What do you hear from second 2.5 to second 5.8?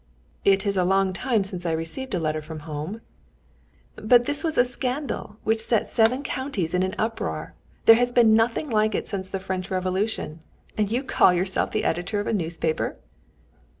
home." "But this was a scandal which